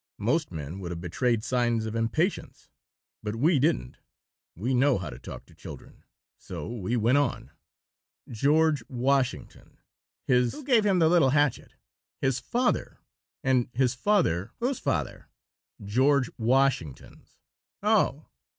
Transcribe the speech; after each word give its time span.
Most 0.17 0.49
men 0.51 0.79
would 0.79 0.89
have 0.89 0.99
betrayed 0.99 1.43
signs 1.43 1.85
of 1.85 1.95
impatience, 1.95 2.71
but 3.21 3.35
we 3.35 3.59
didn't. 3.59 3.97
We 4.55 4.73
know 4.73 4.97
how 4.97 5.11
to 5.11 5.19
talk 5.19 5.45
to 5.45 5.53
children, 5.53 6.03
so 6.39 6.67
we 6.67 6.97
went 6.97 7.19
on. 7.19 7.51
"George 8.27 8.81
Washington. 8.89 9.77
His" 10.25 10.53
"Who 10.55 10.63
gave 10.63 10.87
him 10.87 10.97
the 10.97 11.07
little 11.07 11.29
hatchet?" 11.29 11.75
"His 12.19 12.39
father. 12.39 12.97
And 13.43 13.69
his 13.73 13.93
father" 13.93 14.49
"Whose 14.59 14.79
father?" 14.79 15.27
"George 15.85 16.31
Washington's." 16.35 17.37
"Oh!" 17.83 18.25